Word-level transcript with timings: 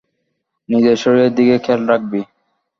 নিজের 0.69 0.95
শরীরের 0.97 1.31
দিকে 1.37 1.55
খেয়াল 1.63 1.81
রাখবি। 1.87 2.21